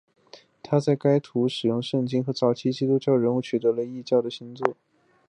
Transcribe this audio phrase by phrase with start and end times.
[0.63, 4.75] 他在该图中用圣经和早期基督徒人物取代了异教的星座。